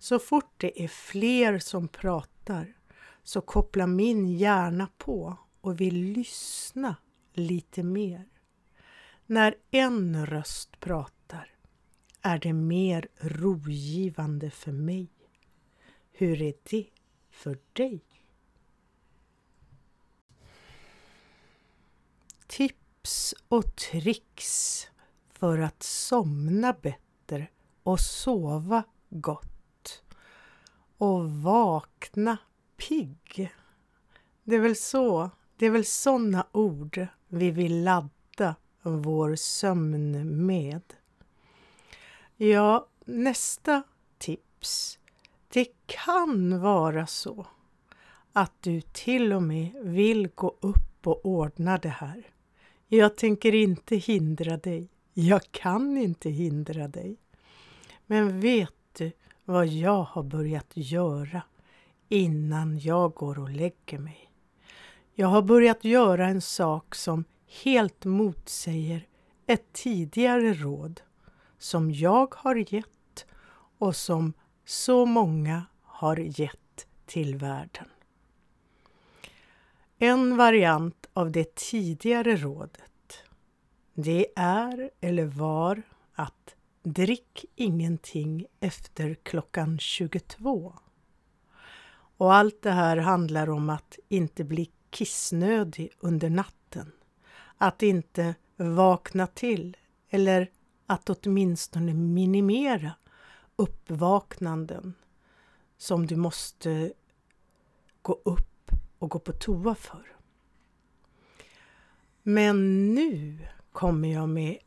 [0.00, 2.76] Så fort det är fler som pratar
[3.22, 6.96] så kopplar min hjärna på och vill lyssna
[7.32, 8.28] lite mer.
[9.26, 11.54] När en röst pratar
[12.22, 15.08] är det mer rogivande för mig.
[16.12, 16.86] Hur är det
[17.30, 18.04] för dig?
[22.46, 24.86] Tips och tricks
[25.28, 27.48] för att somna bättre
[27.82, 29.49] och sova gott
[31.00, 32.36] och vakna
[32.76, 33.52] pigg.
[34.44, 40.82] Det är väl så, det är väl sådana ord vi vill ladda vår sömn med.
[42.36, 43.82] Ja, nästa
[44.18, 44.98] tips.
[45.48, 47.46] Det kan vara så
[48.32, 52.30] att du till och med vill gå upp och ordna det här.
[52.88, 54.88] Jag tänker inte hindra dig.
[55.14, 57.16] Jag kan inte hindra dig.
[58.06, 59.12] Men vet du
[59.44, 61.42] vad jag har börjat göra
[62.08, 64.32] innan jag går och lägger mig?
[65.14, 67.24] Jag har börjat göra en sak som
[67.64, 69.06] helt motsäger
[69.46, 71.00] ett tidigare råd
[71.58, 73.26] som jag har gett
[73.78, 74.32] och som
[74.64, 77.88] så många har gett till världen.
[79.98, 82.90] En variant av det tidigare rådet
[83.94, 85.82] det är eller var
[86.14, 90.74] att drick ingenting efter klockan 22.
[92.16, 96.92] Och allt det här handlar om att inte bli kissnödig under natten.
[97.56, 99.76] Att inte vakna till
[100.08, 100.50] eller
[100.86, 102.92] att åtminstone minimera
[103.56, 104.94] uppvaknanden
[105.78, 106.92] som du måste
[108.02, 110.16] gå upp och gå på toa för.
[112.22, 113.38] Men nu
[113.72, 114.58] kommer jag med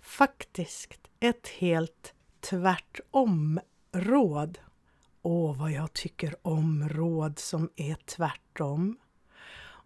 [0.00, 3.60] faktiskt ett helt tvärtom
[3.92, 4.58] råd.
[5.22, 8.96] Åh, vad jag tycker om råd som är tvärtom.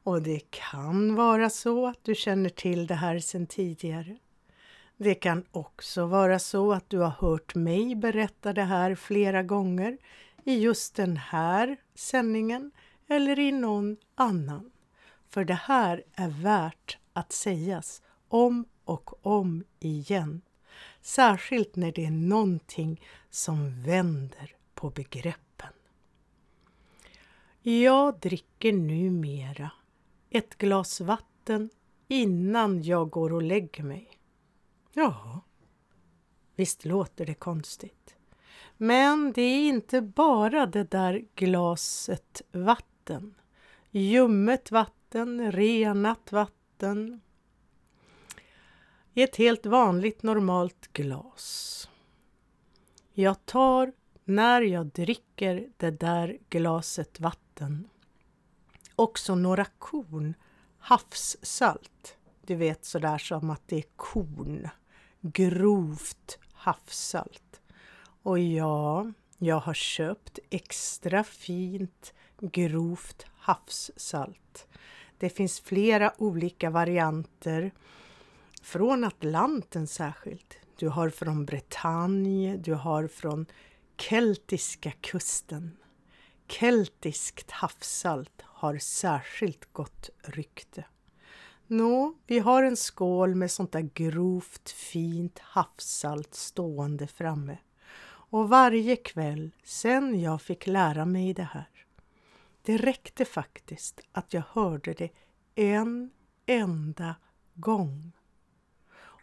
[0.03, 4.17] Och det kan vara så att du känner till det här sedan tidigare.
[4.97, 9.99] Det kan också vara så att du har hört mig berätta det här flera gånger
[10.45, 12.71] i just den här sändningen
[13.09, 14.71] eller i någon annan.
[15.31, 20.43] För det här är värt att sägas om och om igen.
[21.01, 25.73] Särskilt när det är någonting som vänder på begreppen.
[27.63, 29.71] Jag dricker numera
[30.31, 31.71] ett glas vatten
[32.09, 34.11] innan jag går och lägger mig.
[34.93, 35.41] Ja,
[36.57, 38.17] visst låter det konstigt.
[38.77, 43.35] Men det är inte bara det där glaset vatten.
[43.91, 47.21] Ljummet vatten, renat vatten.
[49.19, 51.89] I ett helt vanligt normalt glas.
[53.13, 53.93] Jag tar
[54.25, 57.89] när jag dricker det där glaset vatten
[58.95, 60.35] också några korn
[60.79, 62.17] havssalt.
[62.47, 64.69] Du vet sådär som att det är korn.
[65.21, 67.61] Grovt havssalt.
[68.23, 74.67] Och ja, jag har köpt extra fint grovt havssalt.
[75.19, 77.73] Det finns flera olika varianter
[78.65, 80.59] från Atlanten särskilt.
[80.77, 83.47] Du har från Bretagne, du har från
[83.97, 85.77] keltiska kusten.
[86.49, 90.85] Keltiskt havssalt har särskilt gott rykte.
[91.67, 97.59] Nå, vi har en skål med sånt där grovt fint havssalt stående framme.
[98.31, 101.69] Och varje kväll sen jag fick lära mig det här,
[102.63, 105.11] det räckte faktiskt att jag hörde det
[105.55, 106.11] en
[106.47, 107.15] enda
[107.55, 108.13] gång.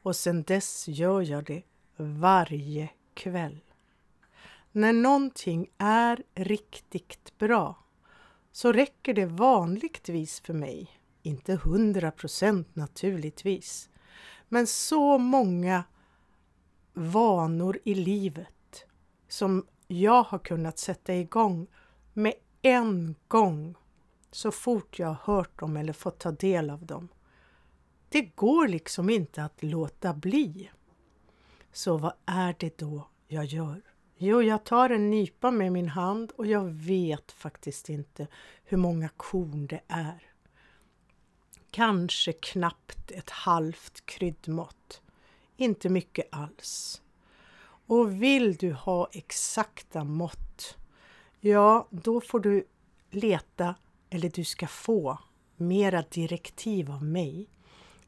[0.06, 1.64] Och sedan dess gör jag det
[1.98, 3.60] varje kväll.
[4.72, 7.84] När någonting är riktigt bra
[8.52, 10.90] så räcker det vanligtvis för mig,
[11.22, 13.90] inte hundra procent naturligtvis,
[14.50, 15.84] men så många
[16.94, 18.86] vanor i livet
[19.28, 21.68] som jag har kunnat sätta igång
[22.14, 23.76] med en gång
[24.32, 27.08] så fort jag har hört dem eller fått ta del av dem.
[28.16, 30.72] Det går liksom inte att låta bli.
[31.72, 33.82] Så vad är det då jag gör?
[34.18, 38.28] Jo, jag tar en nypa med min hand och jag vet faktiskt inte
[38.64, 40.24] hur många korn det är.
[41.72, 45.02] Kanske knappt ett halvt kryddmått.
[45.58, 47.02] Inte mycket alls.
[47.88, 50.78] Och vill du ha exakta mått,
[51.40, 52.68] ja, då får du
[53.10, 53.76] leta,
[54.10, 55.18] eller du ska få,
[55.56, 57.50] mera direktiv av mig.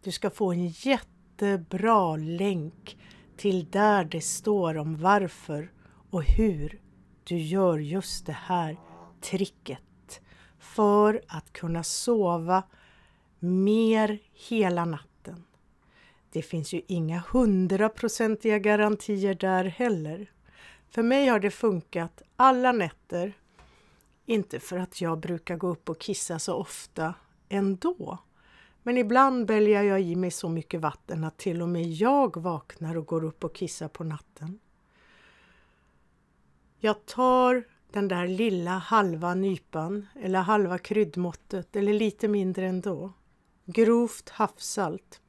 [0.02, 2.98] Du ska få en jättebra länk
[3.38, 5.72] till där det står om varför
[6.10, 6.82] och hur
[7.24, 8.78] du gör just det här
[9.22, 10.22] tricket
[10.60, 12.64] för att kunna sova
[13.40, 15.44] mer hela natten.
[16.32, 20.32] Det finns ju inga hundraprocentiga garantier där heller.
[20.90, 23.34] För mig har det funkat alla nätter.
[24.26, 27.14] Inte för att jag brukar gå upp och kissa så ofta
[27.50, 28.20] ändå.
[28.88, 32.98] Men ibland bälgar jag i mig så mycket vatten att till och med jag vaknar
[32.98, 34.60] och går upp och kissar på natten.
[36.80, 43.14] Jag tar den där lilla halva nypan eller halva kryddmåttet eller lite mindre ändå.
[43.66, 45.22] Grovt havssalt.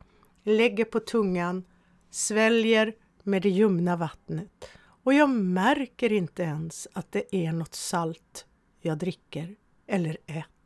[0.42, 1.64] Lägger på tungan,
[2.10, 8.46] sväljer med det ljumna vattnet och jag märker inte ens att det är något salt
[8.80, 9.56] jag dricker
[9.86, 10.57] eller äter.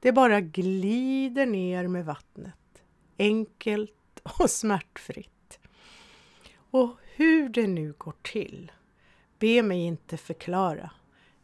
[0.00, 2.82] Det bara glider ner med vattnet.
[3.18, 5.58] Enkelt och smärtfritt.
[6.70, 8.72] Och hur det nu går till
[9.38, 10.90] Be mig inte förklara.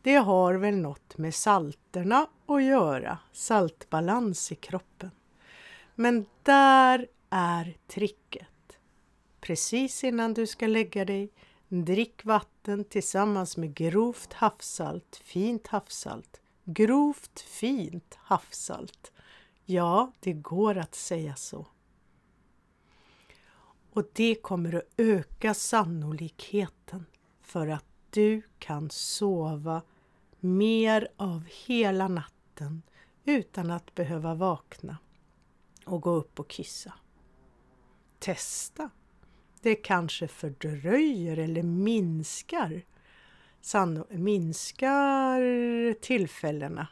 [0.02, 5.10] Det har väl något med salterna att göra, saltbalans i kroppen.
[5.94, 8.78] Men där är tricket.
[9.40, 11.32] Precis innan du ska lägga dig,
[11.68, 16.41] drick vatten tillsammans med grovt havssalt, fint havssalt.
[16.64, 19.12] Grovt fint havssalt.
[19.64, 21.66] Ja, det går att säga så.
[23.92, 27.06] Och det kommer att öka sannolikheten
[27.42, 29.82] för att du kan sova
[30.40, 32.82] mer av hela natten
[33.24, 34.98] utan att behöva vakna
[35.84, 36.92] och gå upp och kissa.
[38.18, 38.90] Testa!
[39.60, 42.84] Det kanske fördröjer eller minskar,
[44.10, 45.40] minskar
[45.92, 46.88] tillfällena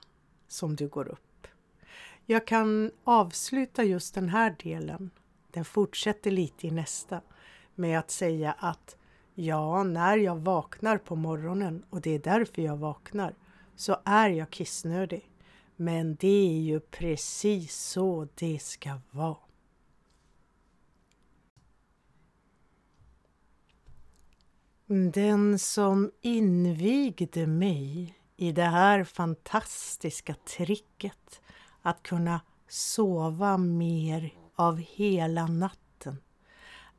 [0.49, 1.47] som du går upp.
[2.27, 5.11] Jag kan avsluta just den här delen,
[5.51, 7.21] den fortsätter lite i nästa,
[7.75, 8.97] med att säga att
[9.35, 13.35] Ja, när jag vaknar på morgonen och det är därför jag vaknar
[13.77, 15.31] så är jag kissnödig.
[15.77, 19.50] Men det är ju precis så det ska vara.
[24.93, 31.41] Den som invigde mig i det här fantastiska tricket
[31.83, 36.17] att kunna sova mer av hela natten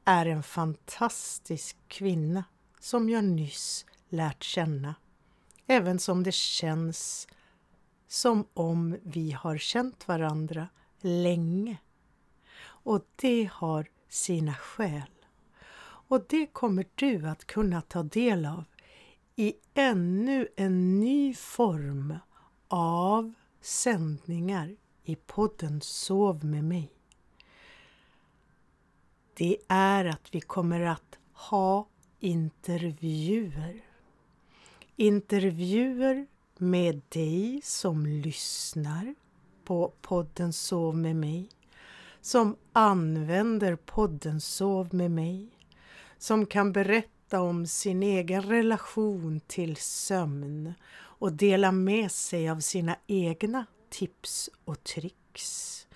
[0.06, 2.44] är en fantastisk kvinna
[2.80, 4.96] som jag nyss lärt känna.
[5.68, 7.28] Även som det känns
[8.08, 10.68] som om vi har känt varandra
[11.02, 11.78] länge
[12.64, 15.21] och det har sina skäl.
[16.12, 18.64] Och det kommer du att kunna ta del av
[19.36, 22.16] i ännu en ny form
[22.68, 26.91] av sändningar i podden Sov med mig.
[29.34, 31.88] Det är att vi kommer att ha
[32.20, 33.82] intervjuer.
[34.95, 39.16] Intervjuer med dig som lyssnar
[39.64, 41.49] på podden Sov med mig,
[42.22, 45.49] som använder podden Sov med mig,
[46.22, 52.96] som kan berätta om sin egen relation till sömn och dela med sig av sina
[53.08, 55.88] egna tips och tricks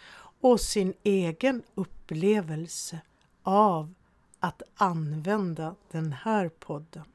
[0.41, 3.01] och sin egen upplevelse
[3.43, 3.93] av
[4.39, 7.05] att använda den här podden.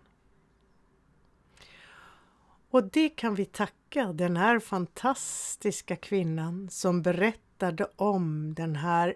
[2.70, 9.14] Och det kan vi tacka den här fantastiska kvinnan som berättade om den här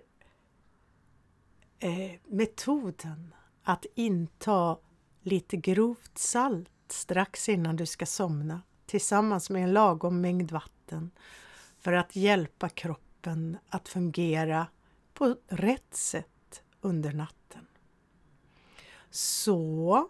[1.79, 3.35] eh, metoden
[3.65, 4.79] att inta
[5.23, 11.11] lite grovt salt strax innan du ska somna tillsammans med en lagom mängd vatten
[11.79, 14.67] för att hjälpa kroppen att fungera
[15.15, 17.67] på rätt sätt under natten.
[19.11, 20.09] Så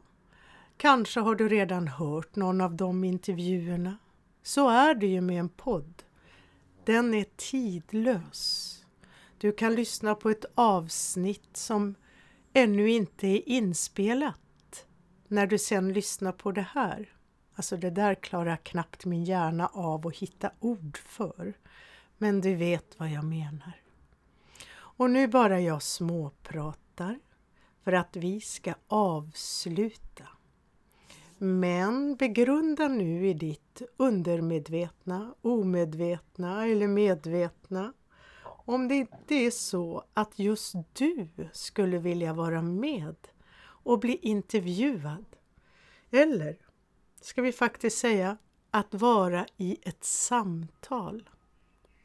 [0.77, 3.99] kanske har du redan hört någon av de intervjuerna.
[4.43, 6.03] Så är det ju med en podd.
[6.85, 8.71] Den är tidlös.
[9.39, 11.95] Du kan lyssna på ett avsnitt som
[12.57, 14.87] ännu inte är inspelat
[15.29, 17.13] när du sen lyssnar på det här.
[17.55, 21.55] Alltså det där klarar knappt min hjärna av att hitta ord för.
[22.19, 23.73] Men du vet vad jag menar.
[24.77, 27.19] Och nu bara jag småpratar
[27.85, 30.29] för att vi ska avsluta.
[31.39, 37.93] Men begrunda nu i ditt undermedvetna, omedvetna eller medvetna
[38.65, 43.17] om det inte är så att just du skulle vilja vara med
[43.63, 45.25] och bli intervjuad.
[46.11, 46.57] Eller
[47.21, 48.37] ska vi faktiskt säga
[48.71, 51.31] att vara i ett samtal.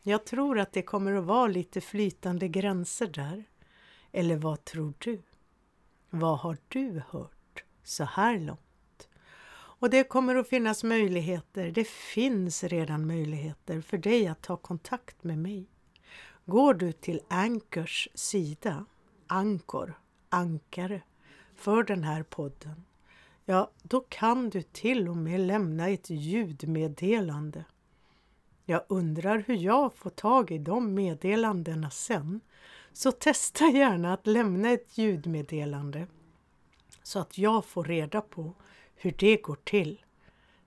[0.01, 3.43] Jag tror att det kommer att vara lite flytande gränser där.
[4.12, 5.22] Eller vad tror du?
[6.10, 9.10] Vad har du hört så här långt?
[9.51, 15.24] Och det kommer att finnas möjligheter, det finns redan möjligheter för dig att ta kontakt
[15.24, 15.68] med mig.
[16.50, 18.86] Går du till Anchors sida,
[19.28, 21.02] Ankor, ankare,
[21.56, 22.86] för den här podden,
[23.45, 27.66] ja, då kan du till och med lämna ett ljudmeddelande.
[28.66, 32.41] Jag undrar hur jag får tag i de meddelandena sen.
[32.93, 36.08] Så testa gärna att lämna ett ljudmeddelande
[37.04, 38.54] så att jag får reda på
[38.95, 40.06] hur det går till.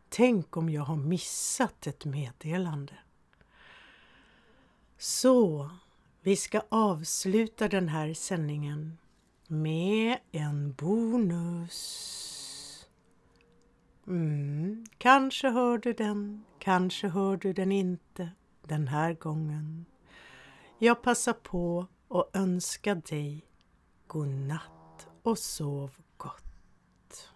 [0.08, 2.94] Tänk om jag har missat ett meddelande.
[5.04, 5.70] Så,
[6.20, 8.98] vi ska avsluta den här sändningen
[9.46, 11.78] med en bonus.
[14.06, 18.30] Mm, kanske hör du den, kanske hör du den inte
[18.62, 19.84] den här gången.
[20.78, 23.44] Jag passar på att önska dig
[24.06, 27.32] god natt och sov gott.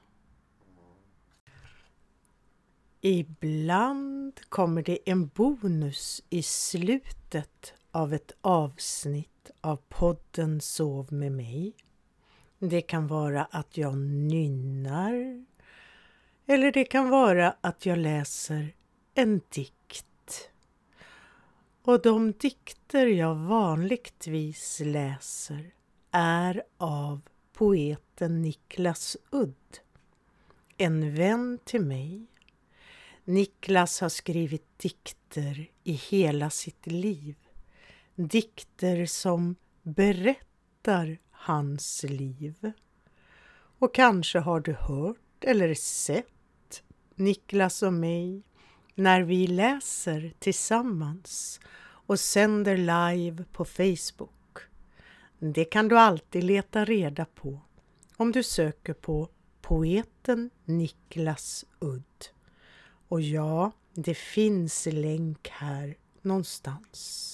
[3.07, 11.73] Ibland kommer det en bonus i slutet av ett avsnitt av podden Sov med mig.
[12.59, 15.45] Det kan vara att jag nynnar
[16.47, 18.75] eller det kan vara att jag läser
[19.15, 20.51] en dikt.
[21.83, 25.71] Och de dikter jag vanligtvis läser
[26.11, 27.21] är av
[27.53, 29.79] poeten Niklas Udd,
[30.77, 32.27] en vän till mig.
[33.29, 37.35] Niklas har skrivit dikter i hela sitt liv.
[38.15, 42.73] Dikter som berättar hans liv.
[43.79, 46.83] Och kanske har du hört eller sett
[47.15, 48.43] Niklas och mig
[48.95, 54.59] när vi läser tillsammans och sänder live på Facebook.
[55.39, 57.61] Det kan du alltid leta reda på
[58.17, 59.29] om du söker på
[59.61, 62.36] poeten Niklas Udd.
[63.09, 67.33] Och ja, det finns länk här någonstans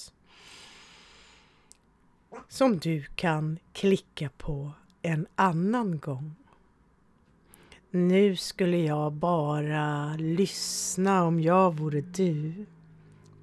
[2.49, 4.71] som du kan klicka på
[5.01, 6.35] en annan gång.
[7.91, 12.65] Nu skulle jag bara lyssna om jag vore du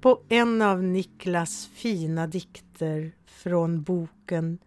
[0.01, 4.59] på en av Niklas fina dikter från boken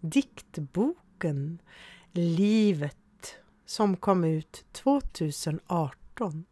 [0.00, 1.58] Diktboken
[2.12, 3.36] Livet
[3.66, 6.44] som kom ut 2018.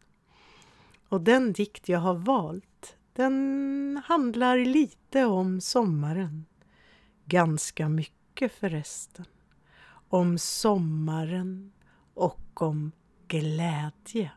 [1.15, 6.45] Och den dikt jag har valt den handlar lite om sommaren.
[7.25, 9.25] ganska mycket förresten.
[10.09, 11.73] Om sommaren
[12.15, 12.93] och om
[13.29, 14.31] glädje.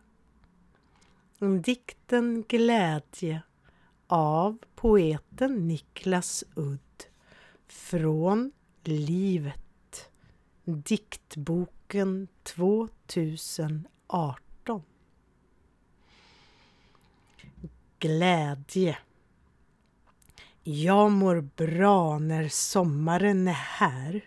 [1.63, 3.41] Dikten Glädje
[4.07, 7.03] av poeten Niklas Udd
[7.67, 8.51] från
[8.83, 10.09] Livet.
[10.63, 14.46] Diktboken 2018.
[17.99, 18.97] Glädje.
[20.63, 24.21] Jag mår bra när sommaren är här.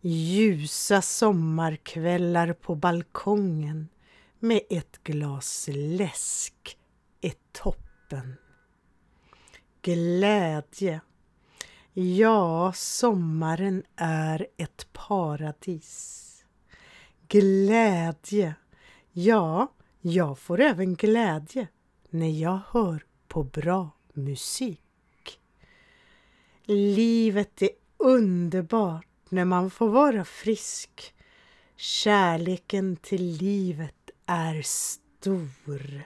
[0.00, 3.88] Ljusa sommarkvällar på balkongen
[4.38, 6.78] med ett glas läsk
[7.20, 8.36] är toppen.
[9.82, 11.00] Glädje.
[11.92, 16.28] Ja, sommaren är ett paradis.
[17.28, 18.54] Glädje.
[19.12, 21.68] Ja, jag får även glädje
[22.12, 25.40] när jag hör på bra musik.
[26.64, 31.14] Livet är underbart när man får vara frisk.
[31.76, 36.02] Kärleken till livet är stor.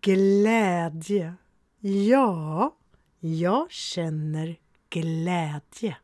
[0.00, 1.34] Glädje.
[1.80, 2.76] Ja,
[3.20, 4.56] jag känner
[4.90, 5.96] glädje.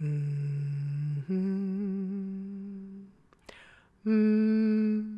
[0.00, 0.68] Mm.
[4.04, 5.17] Mm.